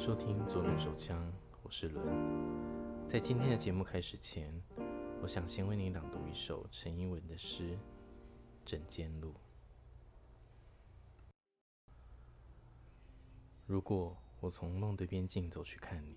[0.00, 1.30] 收听左轮手枪，
[1.62, 2.02] 我是伦。
[3.06, 4.50] 在今天的节目开始前，
[5.20, 7.74] 我想先为你朗读一首陈英文的诗
[8.64, 9.32] 《枕间路》。
[13.66, 16.16] 如果我从梦的边境走去看你，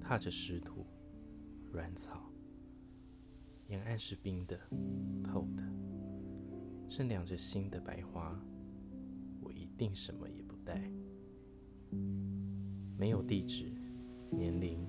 [0.00, 0.86] 踏着湿土、
[1.70, 2.32] 软草，
[3.66, 4.58] 沿岸是冰的、
[5.22, 5.62] 透的，
[6.88, 8.34] 正亮着新的白花，
[9.42, 10.90] 我一定什么也不带。
[12.96, 13.72] 没有地址、
[14.30, 14.88] 年龄，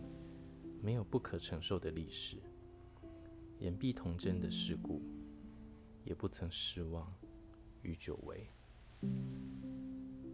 [0.82, 2.38] 没有不可承受的历史，
[3.59, 5.02] 言必童真的事故，
[6.04, 7.12] 也不曾失望
[7.81, 8.47] 与久违。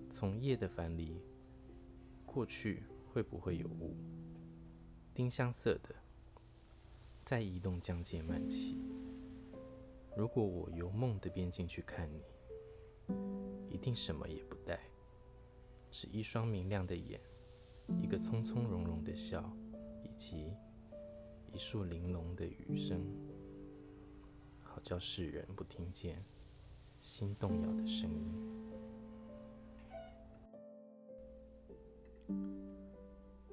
[0.10, 1.22] 从夜的樊篱
[2.26, 3.96] 过去，会不会有雾？
[5.14, 5.96] 丁香色的，
[7.26, 8.78] 在移动疆界漫起。
[10.18, 12.22] 如果我由梦的边境去看你，
[13.70, 14.78] 一定什么也不带，
[15.90, 17.20] 只一双明亮的眼。
[18.00, 19.52] 一个从从容容的笑，
[20.04, 20.54] 以及
[21.52, 23.04] 一束玲珑的雨声，
[24.62, 26.24] 好叫世人不听见
[27.00, 28.52] 心动摇的声音。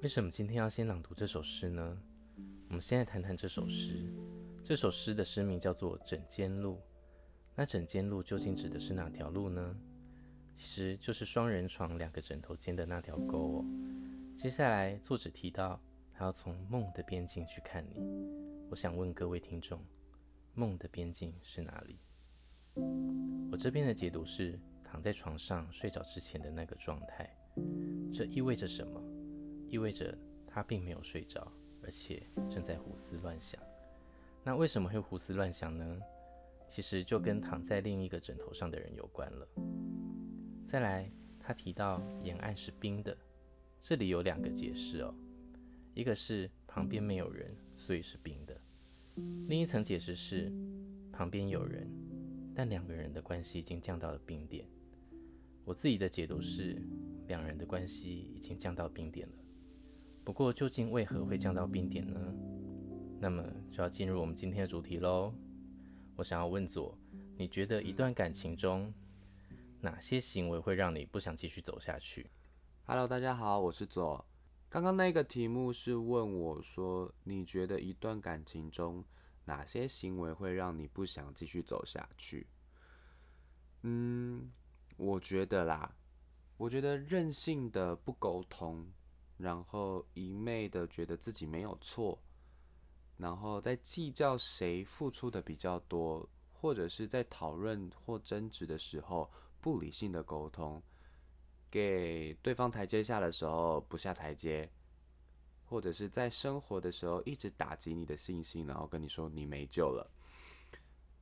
[0.01, 2.01] 为什么今天要先朗读这首诗呢？
[2.69, 4.09] 我们现在谈谈这首诗。
[4.63, 6.75] 这首诗的诗名叫做《枕间路》。
[7.55, 9.75] 那枕间路究竟指的是哪条路呢？
[10.53, 13.65] 其实就是双人床两个枕头间的那条沟哦。
[14.39, 15.77] 接下来，作者提到
[16.13, 17.99] 他要从梦的边境去看你。
[18.69, 19.83] 我想问各位听众，
[20.53, 21.99] 梦的边境是哪里？
[23.51, 27.29] 我这边的解读是躺在床上睡着之前的那个状态。
[28.13, 29.03] 这意味着什么？
[29.67, 30.17] 意味着
[30.47, 31.45] 他并没有睡着，
[31.83, 33.61] 而且正在胡思乱想。
[34.41, 35.99] 那为什么会胡思乱想呢？
[36.65, 39.45] 其实就跟躺在另一个枕头上的人有关了。
[40.65, 41.11] 再来，
[41.41, 43.17] 他提到沿岸是冰的。
[43.81, 45.13] 这里有两个解释哦，
[45.93, 48.53] 一个是旁边没有人，所以是冰的；
[49.47, 50.51] 另一层解释是
[51.11, 51.89] 旁边有人，
[52.53, 54.67] 但两个人的关系已经降到了冰点。
[55.65, 56.81] 我自己的解读是
[57.27, 59.35] 两人的关系已经降到冰点了。
[60.23, 62.33] 不过究竟为何会降到冰点呢？
[63.19, 65.33] 那么就要进入我们今天的主题喽。
[66.15, 66.97] 我想要问左，
[67.37, 68.93] 你觉得一段感情中
[69.79, 72.29] 哪些行为会让你不想继续走下去
[72.91, 74.25] ？Hello，大家好，我是左。
[74.67, 79.05] 刚刚那个题目是问我说，你觉得一段感情中
[79.45, 82.47] 哪些行为会让你不想继续走下去？
[83.83, 84.51] 嗯，
[84.97, 85.95] 我觉得啦，
[86.57, 88.91] 我觉得任性的不沟通，
[89.37, 92.19] 然后一昧的觉得自己没有错，
[93.17, 99.29] 然后在计较谁付出的比较多，或者是在讨论或争执的时候
[99.61, 100.81] 不理性的沟通。
[101.69, 104.69] 给对方台阶下的时候不下台阶，
[105.65, 110.09] 或者是在生活的时候一直打击你的信心，然后跟你说你没救了，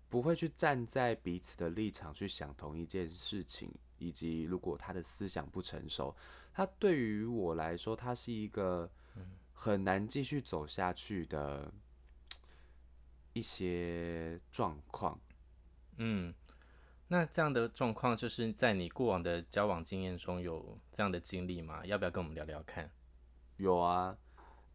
[0.09, 6.15] 不会去站在彼此的立场去想同一件事情，以及如果他的思想不成熟，
[6.53, 8.89] 他对于我来说，他是一个
[9.53, 11.71] 很难继续走下去的
[13.33, 15.19] 一些状况，
[15.97, 16.33] 嗯。
[17.09, 21.85] 那这样的状况，就是在你过往的交往经验中有这样的经历吗？
[21.85, 22.91] 要不要跟我们聊聊看？
[23.56, 24.18] 有啊，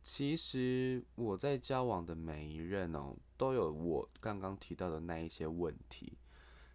[0.02, 6.16] 其实我在交往的每一任哦，都有我刚刚提到的那一些问题。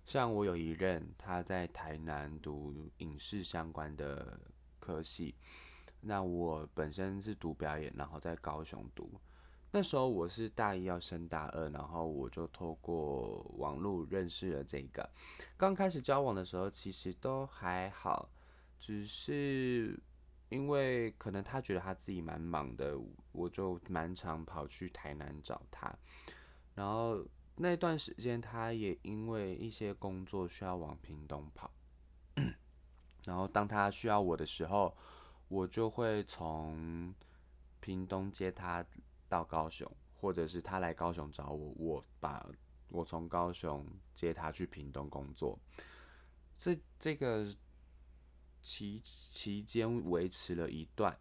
[0.06, 4.39] 像我有一任，他在台南读影视相关的
[4.79, 5.35] 科系，
[6.00, 9.19] 那我本身是读表演，然后在高雄读。
[9.72, 15.07] 那时候我是大一要升大二，然后我就透过网络认识了这个。
[15.57, 18.30] 刚开始交往的时候，其实都还好，
[18.80, 20.00] 只是
[20.50, 22.97] 因为可能他觉得他自己蛮忙的，
[23.33, 25.94] 我就蛮常跑去台南找他。
[26.74, 27.24] 然后
[27.57, 31.69] 那段时间，他也因为一些工作需要往屏东跑。
[33.25, 34.95] 然后当他需要我的时候，
[35.50, 37.13] 我就会从
[37.81, 38.83] 屏东接他。
[39.29, 42.47] 到高雄，或者是他来高雄找我，我把
[42.89, 45.59] 我从高雄接他去屏东工作。
[46.57, 47.53] 这这个
[48.62, 51.18] 期期间维持了一段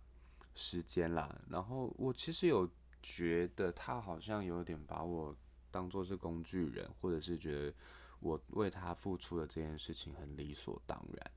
[0.54, 2.70] 时间啦，然后我其实有
[3.02, 5.36] 觉得他好像有点把我
[5.70, 7.74] 当做是工具人，或者是觉得
[8.20, 11.32] 我为他付出的这件事情很理所当然。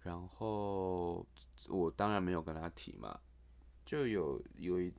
[0.00, 1.24] 然后
[1.68, 3.20] 我当然没有跟他提嘛，
[3.84, 4.92] 就有有一。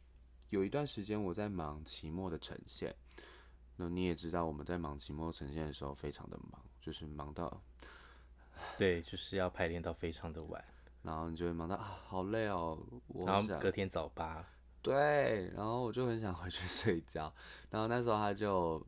[0.53, 2.95] 有一段时间我在忙期末的呈现，
[3.75, 7.59] 那你也知道我们在忙期末呈现的时候非常的忙，就是忙到，
[8.77, 10.63] 对，就是要排练到非常的晚。
[11.01, 12.77] 然后你就会忙到啊，好累哦，
[13.07, 14.47] 我想然后隔天早八，
[14.83, 17.33] 对，然后我就很想回去睡觉。
[17.71, 18.79] 然后那时候他就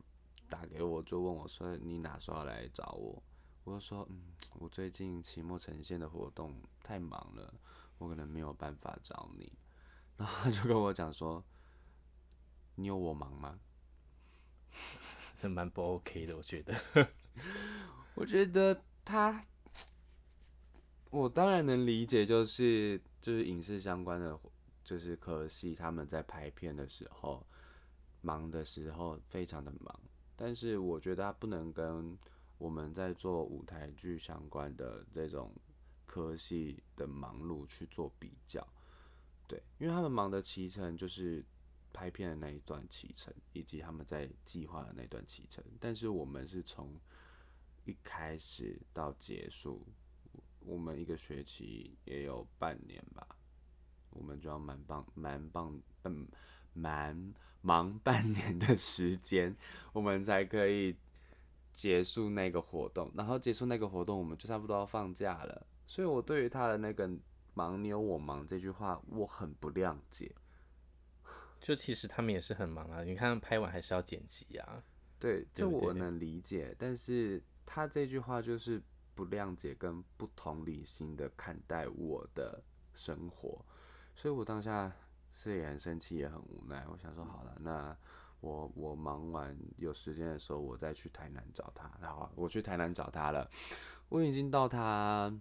[0.48, 3.20] 打给我，就问我说：“你哪时候来找我？”
[3.64, 6.54] 我就说：“嗯，我最近期末呈现的活动
[6.84, 7.52] 太忙了，
[7.98, 9.52] 我可能没有办法找你。”
[10.16, 11.44] 然后他就跟我讲说
[12.76, 13.58] ：“你有我忙吗
[15.42, 16.74] 这蛮不 OK 的，我觉得。
[18.16, 19.44] ”我觉得他，
[21.10, 24.38] 我当然能理解，就是就是影视相关的，
[24.82, 27.46] 就是科系他们在拍片的时候
[28.22, 30.00] 忙的时候非常的忙，
[30.34, 32.18] 但是我觉得他不能跟
[32.56, 35.52] 我们在做舞台剧相关的这种
[36.06, 38.66] 科系的忙碌去做比较，
[39.46, 41.44] 对，因为他们忙的期程就是
[41.96, 47.00] 拍片的那一段启程，以及他们在计划的那段启程，但是我们是从
[47.86, 49.82] 一开始到结束，
[50.60, 53.26] 我们一个学期也有半年吧，
[54.10, 56.28] 我们就要蛮棒蛮棒嗯
[56.74, 57.32] 蛮
[57.62, 59.56] 忙半年的时间，
[59.94, 60.94] 我们才可以
[61.72, 65.66] 结束那个活动，然后结束那个活动，我们就差不多要放假了。
[65.86, 67.10] 所以我对于他的那个
[67.54, 70.30] “忙你有我忙”这句话，我很不谅解。
[71.66, 74.80] 就其实他们也是很忙啊，你看拍完还是要剪辑啊。
[75.18, 78.80] 对，这我能理解，但是他这句话就是
[79.16, 82.62] 不谅解跟不同理心的看待我的
[82.94, 83.66] 生活，
[84.14, 84.92] 所以我当下
[85.34, 86.86] 是也很生气，也很无奈。
[86.88, 87.96] 我想说，好了，那
[88.38, 91.90] 我我忙完有时间的时候，我再去台南找他。
[92.00, 93.50] 然后我去台南找他了，
[94.08, 95.36] 我已经到他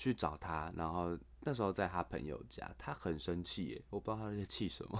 [0.00, 4.98] 去找他，然后那时候在他朋友家，他很生气耶，我不知道他在气什么。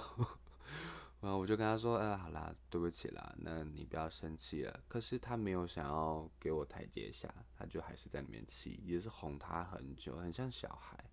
[1.21, 11.03] 然后我就跟他说：“呃，好啦，对不起啦，那你不要生气了。”可是他没有想要给我台阶下，他就还是在里面气，也是哄他很久，很像小孩。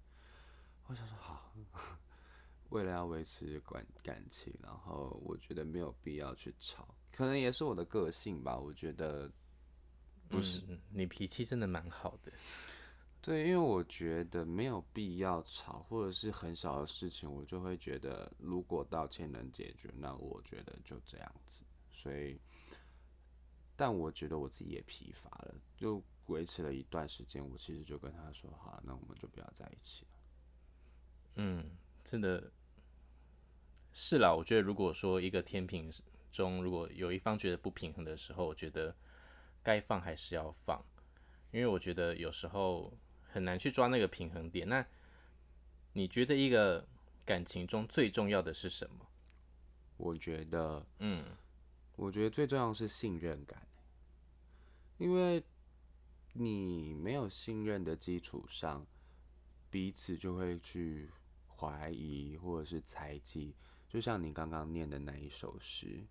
[0.86, 1.54] 我想说好，
[2.68, 8.58] 为了要维持感感情，然后我觉得没有必要去吵，可能也是我的个性吧。
[8.58, 9.30] 我觉得
[10.28, 12.30] 不是，你脾气真的蛮好的。
[13.20, 21.64] 对，因为我觉得没有必要吵，或者是很小的事情，我就会觉得如果道歉能解决，那我觉得就这样子。
[21.92, 22.40] 所以，
[23.76, 30.10] 但我觉得我自己也疲乏了，就维持了一段时间，我其实就跟他说，好，那我们就不要在一起了。
[31.34, 32.50] 嗯，真的
[33.92, 34.32] 是啦。
[34.32, 35.92] 我觉得如果说一个天平
[36.32, 38.96] 中，如果有一方觉得不平衡的时候，我觉得
[39.62, 40.82] 该放还是要放，
[41.50, 42.96] 因为我觉得有时候
[43.28, 44.68] 很难去抓那个平衡点。
[44.68, 44.84] 那
[45.92, 46.86] 你觉得一个
[47.24, 49.06] 感情中最重要的是什么？
[49.96, 51.24] 我觉得，嗯，
[51.96, 53.66] 我觉得最重要的是信任感，
[54.96, 55.42] 因为
[56.34, 58.86] 你没有信任的基础上，
[59.70, 61.10] 彼此就会去
[61.56, 63.54] 怀疑或者是猜忌。
[63.88, 66.06] 就像你刚刚念的那一首诗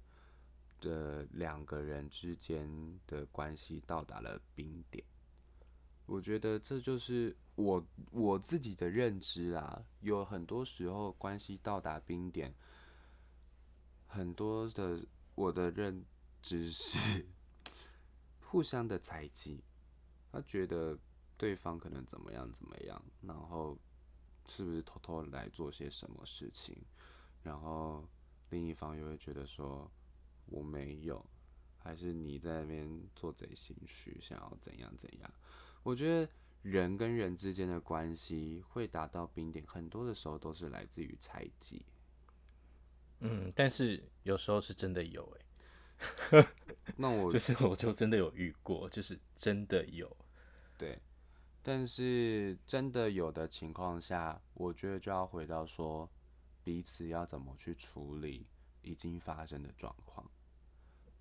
[0.82, 5.06] 的两个人之间的关系到达了冰点，
[6.08, 9.86] 我觉得这就是我我自己的认知啊。
[10.02, 12.56] 有很多时候关系到达冰点。
[14.08, 16.04] 很多的我的认
[16.42, 17.26] 知是
[18.42, 19.62] 互相的猜忌，
[20.32, 20.98] 他觉得
[21.38, 23.78] 对方可能怎么样怎么样，然后
[24.48, 26.74] 是不是偷偷来做些什么事情，
[27.44, 28.08] 然后
[28.50, 29.92] 另一方又会觉得说
[30.46, 31.24] 我没有，
[31.78, 35.30] 还是你在那边做贼心虚，想要怎样怎样。
[35.88, 36.30] 我觉得
[36.64, 41.86] 人跟人之间的关系会达到冰点，很多的时候都是来自于猜忌。
[43.22, 46.46] 嗯，但是有时候是真的有诶、
[46.98, 50.14] 那我 就是我就真的有遇过，就是真的有。
[50.78, 51.00] 对，
[51.64, 56.10] 但是真的有的情况下，我觉得就要回到说
[56.66, 58.46] 彼此要怎么去处理
[58.82, 60.30] 已经发生的状况。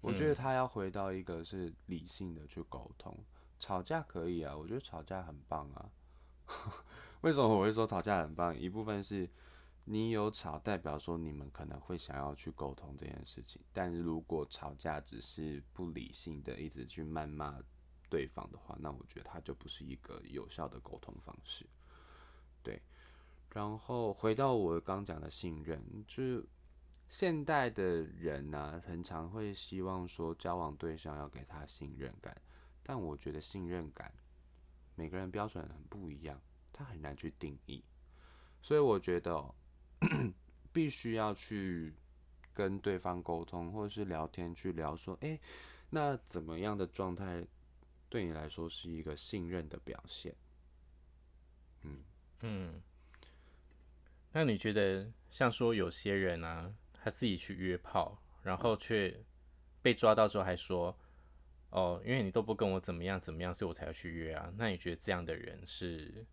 [0.01, 3.17] 我觉得他要回到一个是理性的去沟通，
[3.59, 5.91] 吵架可以啊，我觉得吵架很棒啊。
[7.23, 8.57] 为什么我会说吵架很棒？
[8.57, 9.29] 一部分是
[9.85, 13.61] 你有吵，代表说你们可能会想要去沟通这件事情。
[13.73, 17.59] 但是如果吵架只是不理性的，一直去谩骂
[18.09, 21.67] 对方的话，那我觉得它就不是一个有效的沟通方式。
[22.63, 22.81] 对，
[23.51, 26.47] 然后回到我刚讲的信任，就是
[27.09, 32.37] 现代的人呢、很常会希望说交往对象要给他信任感，
[32.89, 34.15] 但我觉得信任感
[34.95, 36.41] 每个人标准很不一样，
[36.73, 37.83] 他很难去定义。
[38.63, 39.55] 所以我觉得、
[40.73, 41.93] 必须要去
[42.55, 45.41] 跟对方沟通，或者是聊天去聊说，诶，
[45.91, 47.45] 那怎么样的状态
[48.09, 50.35] 对你来说是一个信任的表现？
[51.83, 52.05] 嗯，
[52.43, 52.81] 嗯，
[54.33, 59.25] 那你觉得像说有些人啊，他自己去约炮，然后却
[59.83, 60.97] 被抓到之后还说，
[61.71, 64.53] 哦，因为你都不跟我怎么样怎么样，所以我才要去约啊。
[64.57, 66.25] 那你觉得这样的人是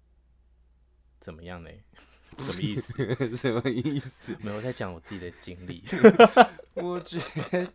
[1.20, 1.70] 怎么样呢？
[2.40, 3.16] 什么意思？
[3.38, 4.36] 什么意思？
[4.42, 5.84] 没有我在讲我自己的经历。
[6.74, 7.20] 我觉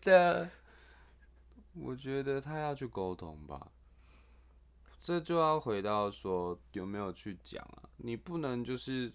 [0.03, 0.51] 得，
[1.75, 3.71] 我觉得他要去沟通吧。
[5.01, 7.89] 这就要回到说有没有去讲啊？
[7.99, 9.13] 你不能就是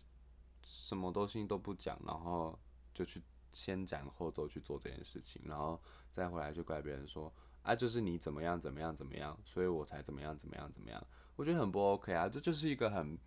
[0.64, 2.58] 什么东西都不讲，然后
[2.94, 3.22] 就去
[3.52, 7.30] 先斩后奏去做这件事情，然后再回来就怪别人说
[7.64, 11.06] 啊，就是你怎么样怎么样怎么样，所以我才怎么样怎么样怎么样。
[11.36, 13.18] 我觉得很不 OK 啊，这就是一个很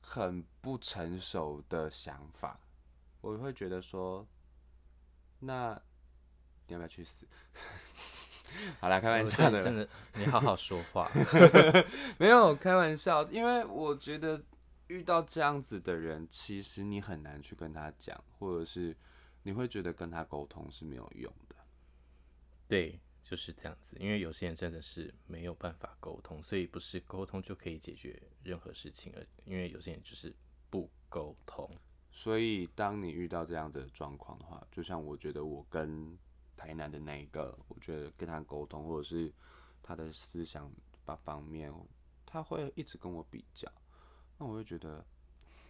[0.00, 2.60] 很不成熟的想法。
[3.20, 4.26] 我会觉得说，
[5.38, 5.80] 那
[6.66, 7.26] 你要不要去死？
[8.80, 11.10] 好啦，开玩笑的，真的，你好好说话。
[12.18, 14.42] 没有开玩笑，因为我觉得
[14.88, 18.96] 遇到这样子的人，其实你很难去跟他讲，或者是
[19.42, 21.56] 你会觉得跟他沟通是没有用的。
[22.68, 23.96] 对，就是这样子。
[23.98, 30.32] 因为有些人真的是没有办法沟通，所以不是沟通就可以解决任何事情而因为有些人就是
[30.70, 31.68] 不沟通。
[32.12, 36.16] 所以当你遇到这样的状况的话，就像我觉得我跟
[36.56, 39.32] 台南的那一个，我觉得跟他沟通，或者是
[39.82, 40.70] 他的思想
[41.04, 41.74] 把方面，
[42.24, 43.68] 他会一直跟我比较，
[44.38, 45.04] 那我会觉得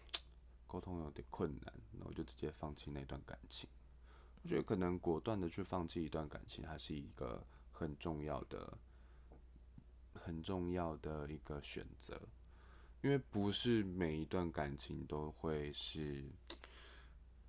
[0.69, 3.67] 沟通有点困难，那我就直接放弃那段感情。
[4.45, 8.77] 我觉得可能果断的去放弃一段感情，还是一个很重要的、
[10.13, 12.21] 很重要的一个选择，
[13.01, 16.31] 因为不是每一段感情都会是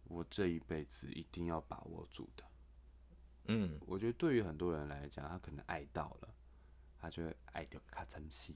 [0.06, 2.46] 我这一辈子一定要把握住的。
[3.48, 6.34] 嗯，我觉得对于很多人来讲，他可能爱到了，
[6.98, 8.56] 他就会爱掉卡层戏。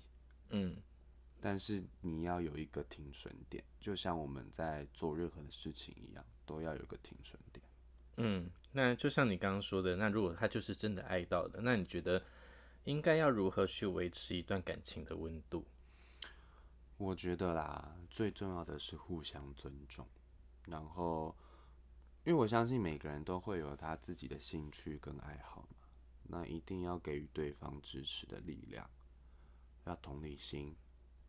[0.52, 0.82] 嗯，
[1.42, 7.49] 但是你要有一个停损点，就像我们在做任何的事情一样，都要有个停损点。
[8.20, 12.22] 嗯，那就像你刚刚说的，那如果他就是真的爱到的，那你觉得
[12.84, 15.66] 应该要如何去维持一段感情的温度？
[16.98, 20.08] 我觉得啦，最重要的是互相尊重，
[20.68, 21.36] 然后。
[22.26, 25.88] 因为我相信每个人都会有他自己的兴趣跟爱好嘛，
[26.28, 28.88] 那一定要给予对方支持的力量，
[29.86, 30.76] 要同理心。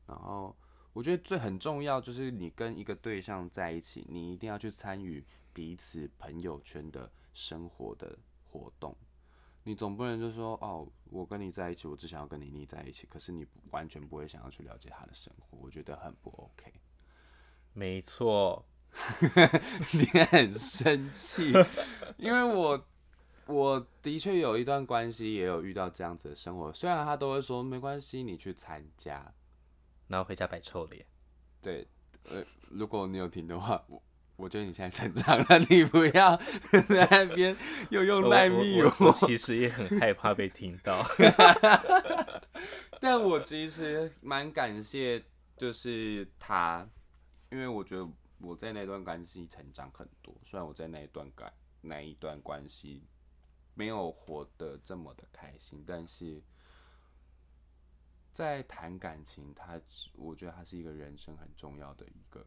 [0.06, 0.54] 然后
[0.92, 8.18] 我觉得最很重要就是你跟一个对象在一起，你一定要去参与彼此朋友圈的生活的
[8.50, 8.96] 活动。
[9.64, 16.72] 你总不能就说哦，我跟你在一起，我只想要跟你腻在一起，可是你完全不会想要去了解他的生活，我觉得很不 OK。
[17.72, 18.64] 没错。
[19.94, 21.52] 你很生气，
[22.16, 22.84] 因为我
[23.46, 26.72] 我的确有一段关系，也有遇到这样子的生活。
[26.72, 29.32] 虽然他都会说没关系，你去参加，
[30.08, 31.06] 然后回家摆臭脸。
[31.62, 31.86] 对，
[32.24, 34.02] 呃，如果你有听的话，我
[34.40, 36.36] 我觉得你现在成长了，你不要
[36.88, 37.56] 在那边
[37.90, 38.92] 又用赖密我。
[39.00, 41.04] 我其实也很害怕被听到，
[42.98, 45.22] 但我其实蛮感谢，
[45.56, 46.88] 就是他，
[47.50, 48.08] 因为我觉得。
[48.42, 53.06] 我在那段关系成长很多，虽然我在那一段感那一段关系
[53.74, 56.42] 没有活得这么的开心，但是
[58.32, 59.78] 在谈感情，他
[60.14, 62.42] 我觉得他是一个人生很重要的一个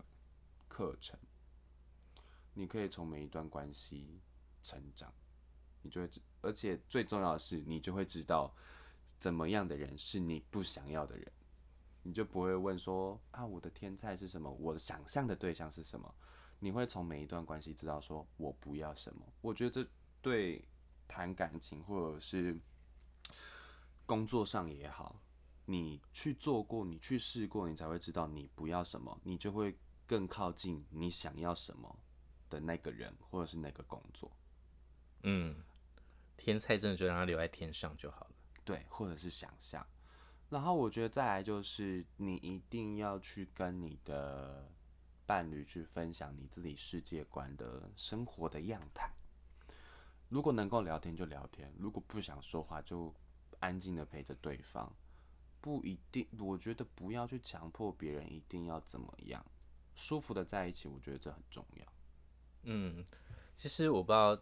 [0.68, 1.16] 课程。
[2.54, 4.22] 你可以从每一段关系
[4.62, 5.14] 成长，
[5.82, 6.10] 你就会，
[6.42, 8.54] 而且最重要的是，你就会知道
[9.20, 11.32] 怎么样的人是你不想要的人。
[12.06, 14.52] 你就不会问说啊，我的天菜是什么？
[14.52, 16.14] 我的想象的对象是什么？
[16.60, 19.26] 你会从每一段关系知道说我不要什么。
[19.42, 19.90] 我觉得这
[20.22, 20.68] 对
[21.08, 22.60] 谈感情或者是
[24.06, 25.22] 工作上也好，
[25.66, 31.98] 你去做过，你去试过，你才会知道你不要什么，你就会更靠近你想要什么
[32.54, 34.32] 的那个人或者是那个工作。
[35.24, 35.56] 嗯，
[36.38, 38.32] 天菜真的就让他留在天上就好了。
[38.64, 39.86] 对，或者是想象。
[40.50, 44.70] 然后我觉得再来就是，你一定要去跟你的
[45.26, 49.12] 伴侣去分享你自己世界观的生活的样态。
[50.30, 53.14] 如果能够聊天就聊天，如果不想说话就
[53.60, 54.94] 安静的陪着对方。
[55.62, 59.42] 不一定，我觉得不要去强迫别人一定要怎么样，
[59.96, 61.86] 舒服的在一起，我觉得这很重要。
[62.64, 63.06] 嗯，
[63.56, 64.38] 其实我不知道，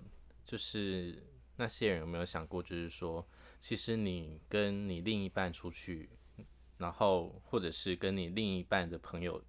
[0.45, 1.21] 就是
[1.57, 3.25] 那些人有没有想过，就是说。
[3.59, 6.09] 其实你跟你另一半出去，
[6.79, 9.39] 然后或者是跟你另一半的朋友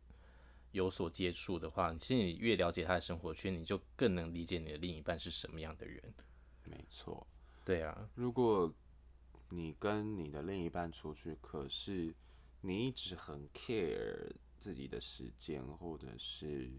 [0.73, 6.15] 有所接触的话，其实你越了解他的生活圈，你就更能理解你的另一半是什么样的人。
[6.65, 7.27] 没错，
[7.65, 8.07] 对啊。
[8.15, 8.71] 如果
[9.49, 12.15] 你跟你的另一半出去，可是
[12.61, 16.71] 你一直很 care 自己的时间，或者是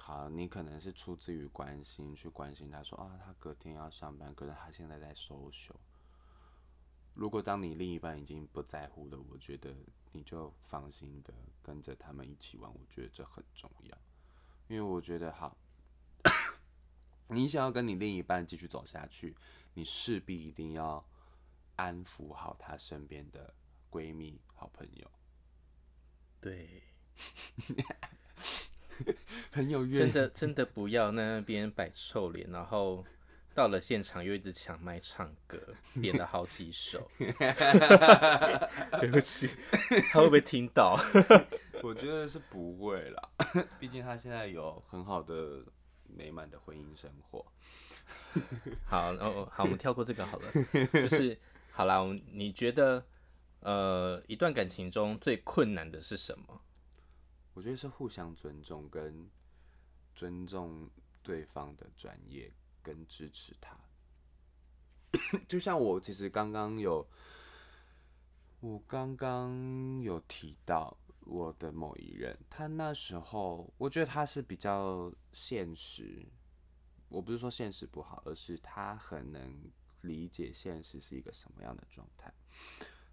[0.00, 5.74] 好你可能是出自于关心去关心他说啊，他隔天要上班，可是他现在在收休。
[7.14, 9.74] 如果当你另一半已经不在乎了，我觉得
[10.12, 13.98] 你就放心的跟着他们一起玩，我觉得这很重要，
[14.68, 15.56] 因为我觉得好，
[17.26, 19.36] 你想要跟你另一半继续走下去，
[19.74, 21.04] 你势必一定要
[21.76, 23.52] 安抚好他身边的
[23.90, 25.10] 闺蜜、好朋友。
[26.40, 26.82] 对，
[29.52, 33.04] 很有真的真的不要那边摆臭脸，然后
[33.54, 35.58] 到了现场又一直抢麦唱歌，
[36.00, 37.10] 点了好几首。
[39.00, 39.48] 对不起，
[40.10, 40.98] 他会不会听到？
[41.82, 43.28] 我觉得是不会啦，
[43.78, 45.64] 毕竟他现在有很好的
[46.04, 47.44] 美满的婚姻生活。
[48.84, 50.52] 好，哦，好，我们跳过这个好了。
[50.92, 51.38] 就是
[51.70, 53.04] 好啦，我们你觉得？
[53.60, 56.62] 呃，一段感情中最困难的是什么？
[57.58, 59.28] 我觉得是互相尊重跟
[60.14, 60.88] 尊重
[61.24, 62.52] 对方的专业
[62.84, 63.76] 跟支持他。
[65.48, 67.04] 就像我其实刚刚有，
[68.60, 76.24] 我刚刚有提到我的某一任，他那时候我觉得他是比较现实。
[77.08, 79.52] 我不是说现实不好，而是他很能
[80.02, 82.32] 理解现实是一个什么样的状态。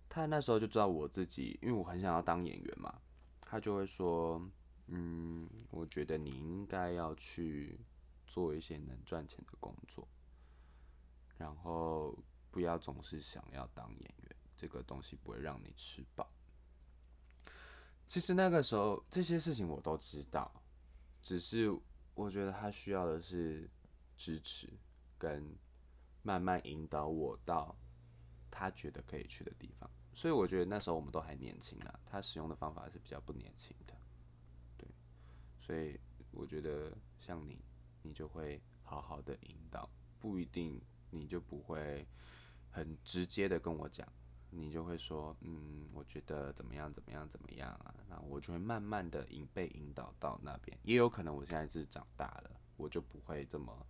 [0.07, 3.01] 他那时候就知道我自己，因为我很想要当演员嘛，
[3.45, 4.41] 他就会说
[4.87, 7.79] ：“嗯，我觉得你应该要去
[8.25, 10.07] 做一些能赚钱的工作，
[11.37, 12.17] 然后
[12.51, 16.29] 不要总是想要当演员，这个东西不会让你吃饱。”
[18.07, 20.51] 其实那个时候这些事情我都知道，
[21.21, 21.71] 只是
[22.13, 23.69] 我觉得他需要的是
[24.15, 24.67] 支持，
[25.17, 25.55] 跟
[26.21, 27.75] 慢慢引导我到
[28.51, 29.89] 他觉得可以去的地方。
[30.17, 33.93] 所以我觉得那时候我们都还年轻啊，他使用的方法是比较不年轻的，
[34.77, 34.87] 对，
[35.59, 35.99] 所以
[36.31, 37.59] 我觉得像你，
[38.01, 42.07] 你就会好好的引导，不一定你就不会
[42.71, 44.07] 很直接的跟我讲，
[44.51, 53.85] 你就会说，嗯，我觉得怎么样怎么样怎么样啊，那我就会慢慢的引被引导到那边，也有可能我现在是长大了，我就不会这么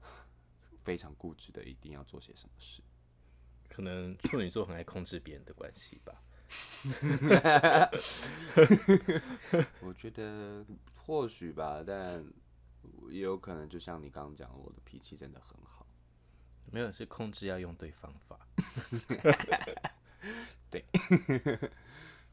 [0.82, 2.82] 非常固执的一定要做些什么事。
[3.74, 6.22] 可能处女座很爱控制别人的关系吧。
[9.82, 12.24] 我觉得或许吧，但
[13.10, 15.84] 也有可能，就像你刚刚讲，我的脾气真的很好。
[16.70, 18.38] 没有，是控制要用对方法。
[20.70, 20.84] 对。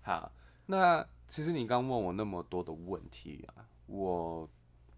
[0.03, 0.31] 好，
[0.67, 4.47] 那其实你刚问我那么多的问题啊，我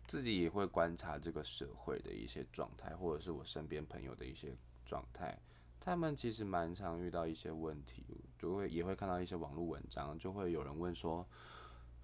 [0.07, 4.53] 自己也会观察这个社会的一些状态，或者是我身边朋友的一些
[4.85, 5.39] 状态。
[5.85, 8.05] 他们其实蛮常遇到一些问题，
[8.39, 11.27] 就会也会看到一些网络文章，就会有人问说，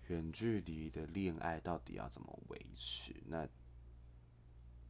[0.07, 3.13] 远距离的恋爱到底要怎么维持？
[3.25, 3.47] 那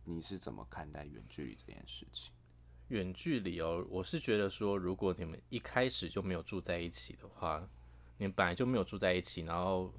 [0.06, 2.32] 你是怎么看待远距离这件事情？
[2.88, 7.70] 远距离哦，我是觉得说，如果你们一开始就没有住在一起的话，
[8.18, 9.94] 你们本来就没有住在一起，然后。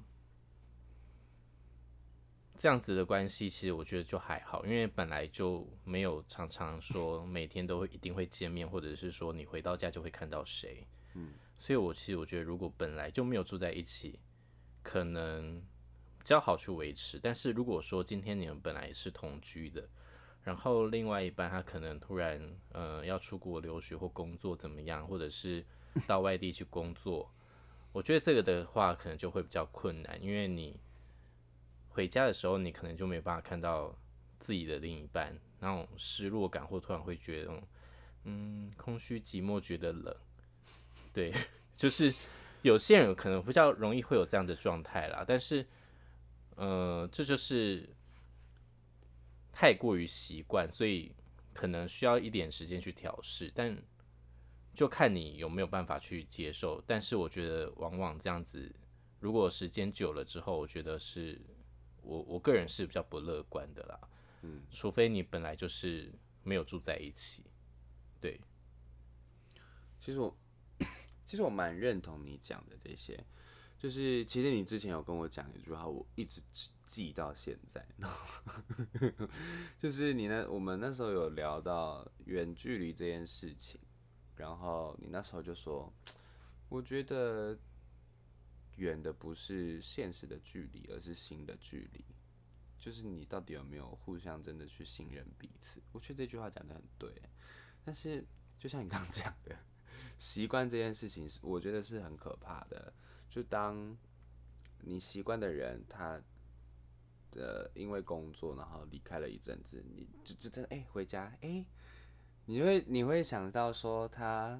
[2.61, 14.19] 这样子的关系，其实我觉得就还好，因为本来就没有常常说每天都会一定会见面，或者是说你回到家就会看到谁，嗯，所以我其实我觉得，如果本来就没有住在一起，
[14.83, 15.59] 可能
[16.19, 17.17] 比较好去维持。
[17.17, 19.89] 但是如果说今天你们本来是同居的，
[20.43, 22.39] 然后另外一半他可能突然
[22.73, 25.65] 呃要出国留学或工作怎么样，或者是
[26.05, 27.27] 到外地去工作，
[27.91, 30.79] 我觉得这个的话可能就会比较困难，因为你。
[31.93, 33.93] 回家的时候，你可能就没有办法看到
[34.39, 37.61] 自己的另一半，那种失落感，或突然会觉得，
[38.23, 40.15] 嗯，空虚、寂寞，觉得冷。
[41.13, 41.33] 对，
[41.75, 42.13] 就是
[42.61, 45.25] 有些人可能比较容易会有这样的状态啦。
[45.27, 45.67] 但是，
[46.55, 47.89] 呃，这就是
[49.51, 51.13] 太过于习惯，所以
[51.53, 53.51] 可能需要一点时间去调试。
[53.53, 53.77] 但
[54.73, 56.81] 就看你有没有办法去接受。
[56.87, 58.73] 但是我觉得，往往这样子，
[59.19, 61.37] 如果时间久了之后，我觉得是。
[62.01, 63.99] 我我个人是比较不乐观的啦，
[64.41, 66.11] 嗯，除非你本来就是
[66.43, 67.43] 没有住在一起，
[68.19, 68.39] 对。
[69.99, 70.35] 其实我
[71.25, 73.23] 其实我蛮认同你讲的这些，
[73.77, 76.41] 就是其实你之前有跟我讲一句话，我一直
[76.85, 77.85] 记到现在，
[79.77, 83.79] 就是你那我们那时候有聊到远距离这件事情，
[84.35, 85.93] 然后你那时候就说，
[86.69, 87.57] 我觉得。
[88.81, 92.03] 远的不是现实的距离，而是心的距离。
[92.79, 95.79] 就是你到底有没有互相真的去信任彼此？
[95.91, 97.13] 我觉得这句话讲的很对。
[97.85, 98.25] 但是
[98.57, 99.55] 就像你刚刚讲的，
[100.17, 102.91] 习惯这件事情是我觉得是很可怕的。
[103.29, 103.95] 就当
[104.79, 106.19] 你习惯的人，他
[107.35, 111.63] 呃因为工作然后离开了一阵子，你就就真的哎、回家哎、
[112.45, 114.59] 你会你会想到说他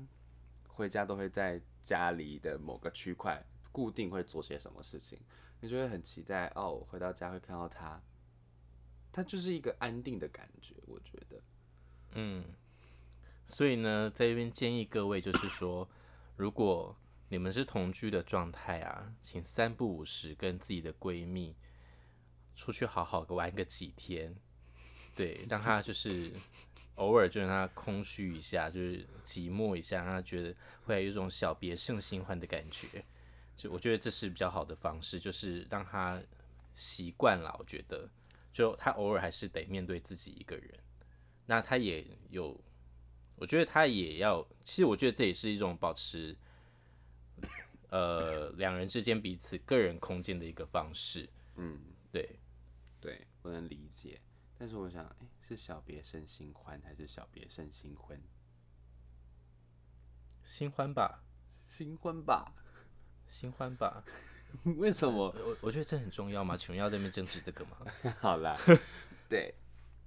[0.68, 5.20] 回家都会在家里的某个区块固定会做些什么事情，
[5.60, 8.02] 你就会很期待哦，我回到家会看到他，
[9.12, 11.42] 他就是一个安定的感觉，我觉得。
[12.14, 12.44] 嗯，
[13.48, 15.88] 所以呢，在这边建议各位就是说，
[16.36, 16.96] 如果
[17.30, 21.56] 你们是同居的状态啊，请三不五时跟自己的闺蜜
[22.56, 24.36] 出去好好玩个几天，
[25.16, 26.34] 对，让她就是
[26.96, 30.54] 偶尔就让她空虚一下，就是寂寞一下，让她觉得
[30.84, 33.06] 会有一种小别胜新欢的感觉。
[33.58, 36.22] 就我觉得这是比较好的方式，就是让他
[36.74, 37.56] 习惯了。
[37.60, 38.10] 我觉得，
[38.52, 40.80] 就他偶尔还是得面对自己一个人。
[41.46, 42.60] 那他也有，
[43.36, 46.36] 我觉得他也要，其实我觉得这也是一种保持，
[47.90, 51.30] 呃，两人之间彼此个人空间的一个方式。
[51.56, 51.80] 嗯，
[52.12, 52.40] 对，
[53.00, 54.22] 对，我能理解。
[54.58, 58.22] 但是我想，哎、是小别胜新欢还是小别胜新婚？
[60.44, 61.24] 新欢吧，
[61.66, 62.54] 新婚吧？
[63.32, 64.04] 新欢吧，
[64.78, 65.34] 为什么？
[65.46, 66.58] 我我觉得这很重要吗？
[66.58, 67.78] 请问要在那边争执这个吗？
[68.20, 68.58] 好啦，
[69.30, 69.56] 对。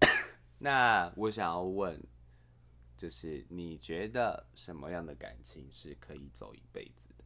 [0.60, 2.00] 那我想要问，
[2.96, 7.24] 就是你觉得什么样的感情是可以走一辈子的？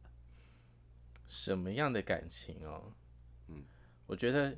[1.27, 2.93] 什么样的感情哦？
[3.47, 3.63] 嗯，
[4.07, 4.57] 我觉得，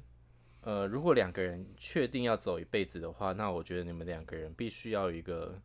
[0.62, 5.60] 呃，如果两个人确定要走一辈子的话，那我觉得你们两个人必须要有一个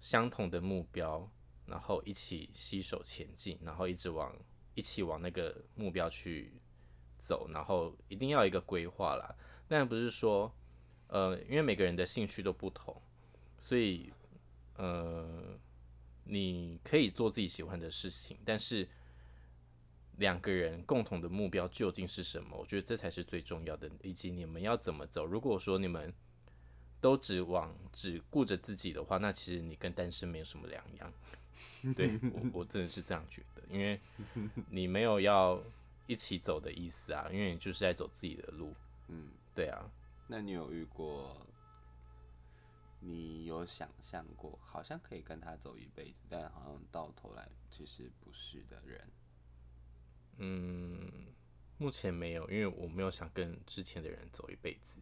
[0.00, 1.30] 相同的目标，
[1.66, 4.34] 然后一起携手前进，然后一直往
[4.78, 6.52] 一起往那个目标去
[7.18, 9.34] 走，然后一定要一个规划啦。
[9.66, 10.54] 但不是说，
[11.08, 12.94] 呃，因为每个人的兴趣都不同，
[13.58, 14.12] 所以，
[14.76, 15.58] 呃，
[16.22, 18.88] 你可以做自己喜欢的事情，但是
[20.18, 22.56] 两个人共同的目标究竟是什么？
[22.56, 25.26] 我觉得这才是最重要的，以及你们要怎么走。
[25.26, 26.14] 如果说你们
[27.00, 31.12] 都只往只顾着自己的话，那其实你跟单身没有什么两样。
[31.96, 32.18] 对
[32.52, 34.00] 我，我真的是这样觉得，因为
[34.70, 35.62] 你没有要
[36.06, 38.74] 一起走的意思啊，因为你就是在走自己的路。
[39.08, 39.90] 嗯，对啊，
[40.26, 41.46] 那你有遇过？
[43.00, 49.08] 你有想象过，好像可以跟他走一辈子，但好像到头来其实不是的人。
[50.38, 51.08] 嗯，
[51.78, 55.00] 目前没有，因为我没有想跟之前的人走一辈子。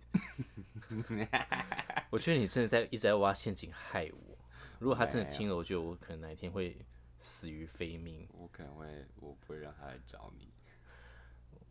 [2.11, 4.36] 我觉得你真的在一直在挖陷阱害我。
[4.79, 6.77] 如果他真的听了，我觉得我可能哪一天会
[7.19, 8.29] 死于非命。
[8.33, 10.53] 我可能会，我不会让他来找你。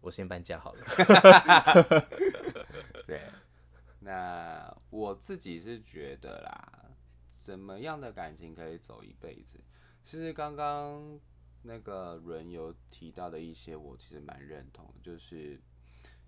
[0.02, 0.86] 我先搬家好了。
[3.08, 3.30] 对，
[4.00, 6.92] 那我自己是觉得啦，
[7.38, 9.60] 怎么样的感情可以走一辈子？
[10.04, 11.20] 其实刚刚
[11.64, 15.60] 那个人有提到的一些，我其实蛮认同的，就是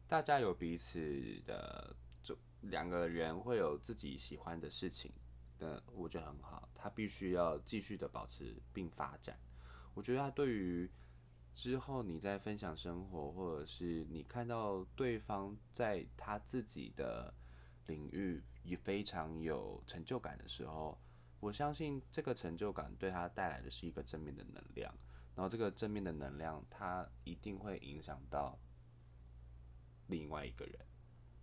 [0.08, 1.00] 大家有彼此
[1.46, 5.12] 的，就两个人会有自己喜欢的事情，
[5.58, 6.70] 的我觉得很好。
[6.74, 9.38] 他必须要继续的保持并发展。
[9.94, 10.90] 我觉得他对于
[11.56, 17.34] 之后你在分享生活，或者是你看到对方在他自己的
[17.88, 20.98] 领域也非常有成就感的时候，
[21.40, 24.94] 我相信这个成就感对他带来的是一个正面的能量，
[25.36, 28.58] 然后这个正面的能量，它一定会影响到
[30.08, 30.87] 另外一个人。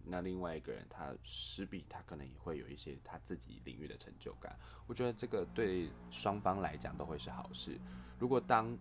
[0.06, 4.58] 那另外一个人，他势必他可能也会有一些他自己领域的成就感。
[4.86, 7.80] 我觉得这个对双方来讲都会是好事。
[8.18, 8.76] 如果当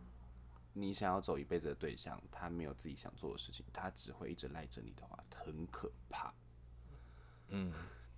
[0.73, 6.33] 你想要走一辈子的对象，他没有自己想做的事情，他只会一直赖着你的话，很可怕。
[7.49, 7.71] 嗯，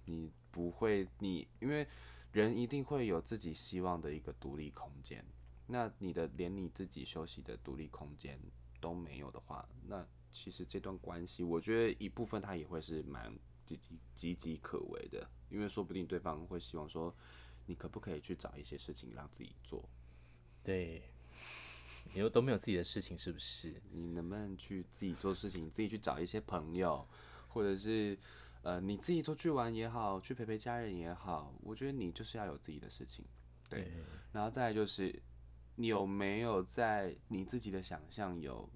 [0.05, 1.85] 你不会，你因为
[2.31, 5.25] 人一定会有自己希望的一个独立空间。
[5.67, 8.39] 那你的连你自己休息的独立空间
[8.79, 13.31] 都没有的话，那其实这段关系，我觉得一部分他也会是蛮
[13.65, 17.15] 岌岌岌岌可危的，因为说不定对方会希望说，
[17.67, 19.87] 你可不可以去找一些事情让自己做？
[20.61, 21.03] 对，
[22.13, 23.81] 你又都没有自己的事情，是不是？
[23.93, 27.07] 你能不能去自己做事情，自己去找一些朋友，
[27.47, 28.19] 或者是
[28.61, 33.23] 呃你自己出去玩也好，去陪陪家人也好，我觉得你就是要有自己的事情。
[33.69, 33.89] 对，
[34.33, 35.17] 然后再来就是
[35.77, 38.69] 你有没有在你自己的想象有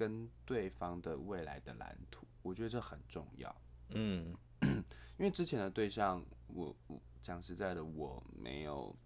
[0.00, 2.26] 跟对方的未来的蓝图？
[2.40, 3.54] 我觉得这很重要。
[3.90, 8.96] 嗯，因为之前的对象，我我讲实在的，我没有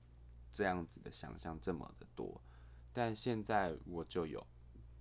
[0.52, 2.40] 这样子的想象这么的多，
[2.92, 4.46] 但现在我就有，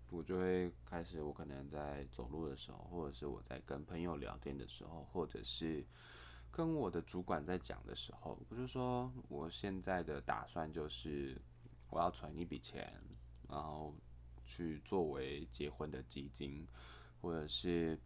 [0.09, 5.85] 我就会开始，我可能在走路的时候，或者是我在跟朋友聊天的时候，或者是
[6.49, 11.39] 跟我的主管在讲的时候，我就说我现在的打算就是
[11.91, 12.99] 我要存一笔钱，
[13.47, 13.93] 然后
[14.45, 16.67] 去作为结婚的基金，
[17.21, 17.99] 或者是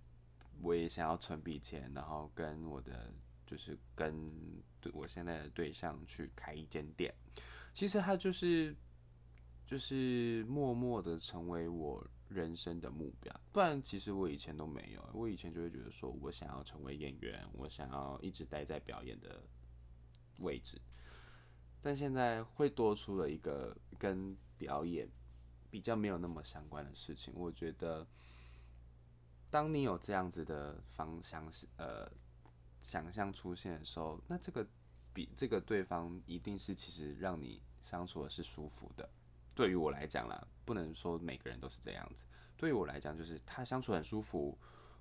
[0.61, 3.13] 我也想要存笔钱，然后跟我的
[3.45, 4.31] 就是跟
[4.93, 7.13] 我现在的对象去开一间店。
[7.73, 8.75] 其实他就是
[9.65, 15.09] 就是默默的成为我人生的目标，不然其实我以前都没有。
[15.13, 19.43] 我以前就会觉得说我想要成为演员，我想要一直待在表演的
[20.39, 20.81] 位置，
[21.81, 25.07] 但现在会多出了一个跟表演
[25.69, 27.33] 比较没有那么相关的事情。
[27.35, 28.05] 我觉得，
[29.49, 32.09] 当你有这样子的方向呃
[32.81, 34.65] 想象出现的时候，那这个
[35.13, 39.09] 比这个对方一定是其实让你相处的是舒服的。
[39.55, 42.25] 对于我来讲啦，不能说每个人都是这样子。
[42.55, 44.57] 对于我来讲，就是他相处很舒服，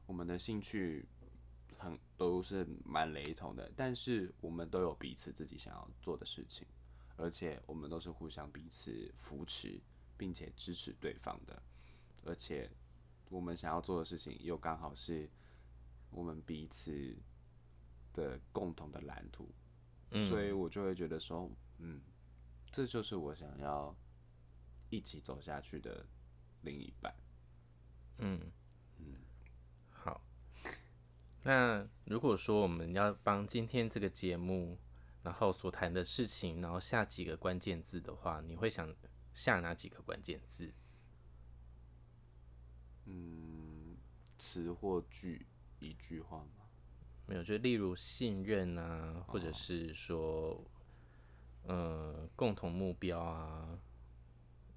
[0.07, 1.07] 我们的兴趣
[1.79, 6.67] 很都是蛮雷同的，但是我们都有彼此自己想要做的事情，
[7.17, 9.79] 而且我们都是互相彼此扶持，
[10.17, 11.63] 并且支持对方的，
[12.25, 12.71] 而且
[13.29, 15.29] 我们想要做的事情又刚好是
[16.11, 17.17] 我们彼此
[18.13, 19.49] 的共同的蓝图，
[20.29, 22.01] 所以我就会觉得说，嗯，
[22.71, 23.97] 这就是我想要。
[24.89, 26.07] 一起走下去的
[26.63, 27.13] 另一半，
[28.19, 28.41] 嗯。
[28.99, 29.17] 嗯，
[29.91, 30.23] 好。
[31.43, 34.79] 那如果说我们要帮今天这个节目，
[35.25, 38.89] 然后所谈的事情，然后下几个关键字的话，你会想
[39.37, 40.73] 下哪几个关键字？
[43.05, 43.95] 嗯，
[44.39, 45.47] 词或句，
[45.79, 46.65] 一句话吗？
[47.27, 50.65] 没有，就例如信任啊，或者是说，
[51.65, 53.79] 呃，共同目标啊。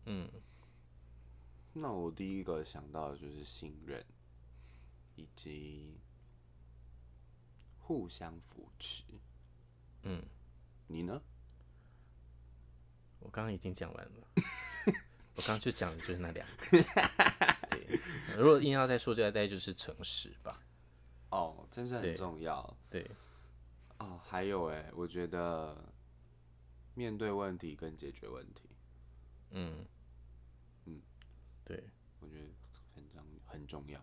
[0.05, 0.29] 嗯，
[1.71, 4.05] 那我第一个想到的就是信任，
[5.15, 5.97] 以及
[7.79, 9.05] 互相扶持。
[10.03, 10.21] 嗯，
[10.87, 11.21] 你呢？
[13.19, 14.27] 我刚刚已经讲完了，
[15.35, 16.55] 我刚刚就讲的就是那两个。
[17.69, 17.99] 对，
[18.37, 20.61] 如果硬要再说，就大概就是诚实吧。
[21.29, 22.77] 哦，真是很重要。
[22.89, 23.09] 对。
[23.99, 25.77] 哦，还有哎，我觉得
[26.95, 28.69] 面对问题跟解决问题。
[29.51, 29.85] 嗯
[30.85, 31.01] 嗯。
[31.65, 31.83] 对，
[32.19, 32.45] 我觉得
[32.95, 33.99] 很重很重要，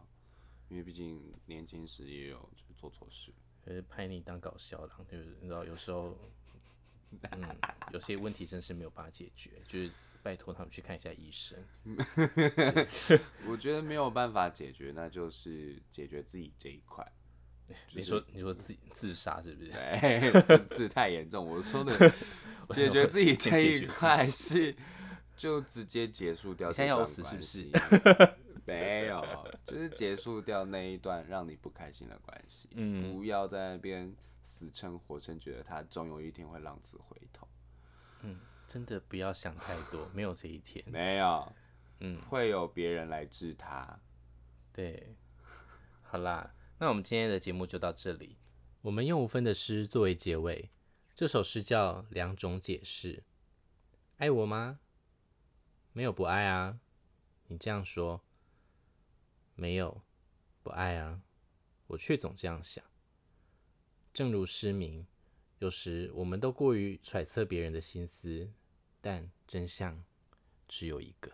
[0.68, 3.33] 因为毕竟年轻时也有就是做错事，
[3.64, 6.16] 呃，拍你当搞笑郎，就是你知道有时候，
[7.33, 7.44] 嗯，
[7.92, 9.90] 有些问题真是没有办法解决，就是
[10.22, 11.59] 拜托他们去看一下医生。
[13.48, 17.07] 我觉得没有办法解决，那就是解决自己这一块。
[17.94, 19.70] 你说你说自自杀是不是？
[19.70, 21.46] 对， 字太严重。
[21.46, 22.12] 我说的
[22.70, 24.74] 解决自己这一块是。
[25.37, 27.70] 就直接结束掉先要死是不是，
[28.64, 29.22] 没有，
[29.66, 32.70] 就是结束掉那一段让你不开心的关系。
[32.72, 34.11] 嗯，不要在那边
[34.46, 37.48] 死撑活撑，觉得他总有一天会浪子回头。
[38.20, 41.52] 嗯，真的不要想太多，没有这一天，没有，
[41.98, 43.98] 嗯，会有别人来治他。
[44.72, 45.16] 对，
[46.02, 48.38] 好啦，那我们今天的节目就到这里。
[48.82, 50.70] 我们用五分的诗作为结尾，
[51.14, 53.16] 这首诗叫《两种解释》，
[54.18, 54.78] 爱我吗？
[55.92, 56.78] 没有不爱啊，
[57.48, 58.22] 你这样说，
[59.56, 60.02] 没有
[60.62, 61.20] 不爱啊，
[61.88, 62.85] 我却总这样想。
[64.16, 65.07] 正如失明，
[65.59, 68.50] 有时我们都过于揣测别人的心思，
[69.02, 70.02] 但真相
[70.66, 71.31] 只有一个。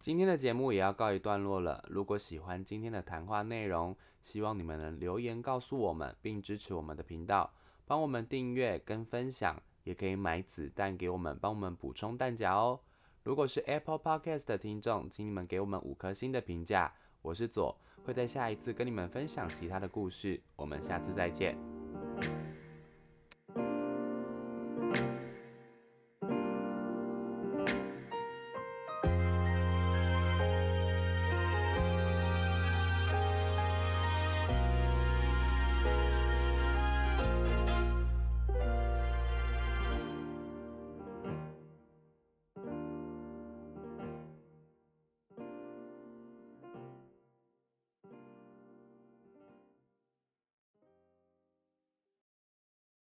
[0.00, 1.84] 今天的节目也要告一段落了。
[1.88, 7.54] 如果喜欢今天的谈话内容，希望你们能留言告诉我们，并支持我们的频道，
[7.86, 9.62] 帮我们订阅跟分享。
[9.84, 12.80] 也可以买子弹给我们，帮我们补充弹夹哦。
[13.22, 16.92] 如果是 Apple Podcast 的听众，请你们给我们五颗星的评价。
[17.22, 20.40] 我是左，会在下一次跟你们分享其他的故事。
[20.56, 21.79] 我们下次再见。